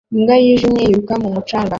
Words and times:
Imbwa 0.13 0.35
yijimye 0.43 0.79
yiruka 0.83 1.13
mu 1.23 1.29
mucanga 1.35 1.69